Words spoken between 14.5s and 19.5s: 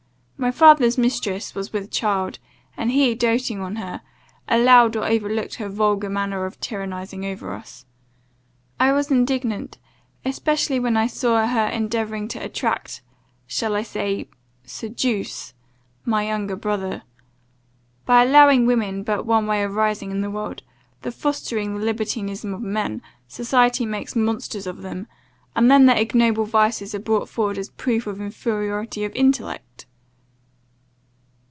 seduce? my younger brother. By allowing women but one